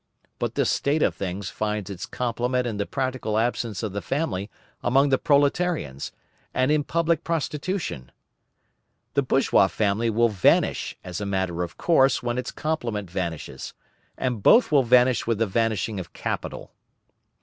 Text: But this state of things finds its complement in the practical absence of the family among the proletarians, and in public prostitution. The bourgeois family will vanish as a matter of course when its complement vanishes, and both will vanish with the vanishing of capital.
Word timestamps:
But 0.39 0.55
this 0.55 0.71
state 0.71 1.03
of 1.03 1.13
things 1.13 1.49
finds 1.51 1.91
its 1.91 2.07
complement 2.07 2.65
in 2.65 2.77
the 2.77 2.87
practical 2.87 3.37
absence 3.37 3.83
of 3.83 3.93
the 3.93 4.01
family 4.01 4.49
among 4.81 5.09
the 5.09 5.19
proletarians, 5.19 6.11
and 6.55 6.71
in 6.71 6.83
public 6.83 7.23
prostitution. 7.23 8.11
The 9.13 9.21
bourgeois 9.21 9.67
family 9.67 10.09
will 10.09 10.29
vanish 10.29 10.97
as 11.03 11.21
a 11.21 11.25
matter 11.27 11.61
of 11.61 11.77
course 11.77 12.23
when 12.23 12.39
its 12.39 12.49
complement 12.51 13.11
vanishes, 13.11 13.75
and 14.17 14.41
both 14.41 14.71
will 14.71 14.81
vanish 14.81 15.27
with 15.27 15.37
the 15.37 15.45
vanishing 15.45 15.99
of 15.99 16.13
capital. 16.13 16.71